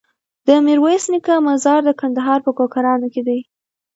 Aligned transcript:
د 0.47 0.49
ميرويس 0.65 1.03
نيکه 1.13 1.35
مزار 1.47 1.79
د 1.85 1.89
کندهار 2.01 2.39
په 2.45 2.51
کوکران 2.57 3.01
کی 3.13 3.21
دی 3.27 3.39